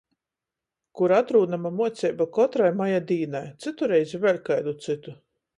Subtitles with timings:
[1.01, 5.19] Kur atrūnama muoceiba kotrai maja dīnai, cytu reizi vēļ kaidu cytu.